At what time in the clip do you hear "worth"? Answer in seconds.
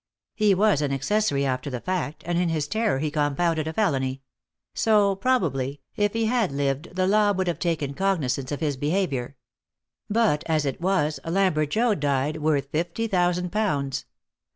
12.37-12.71